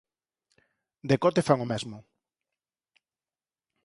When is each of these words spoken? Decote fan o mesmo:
Decote 1.11 1.41
fan 1.47 1.59
o 1.65 1.69
mesmo: 1.73 1.97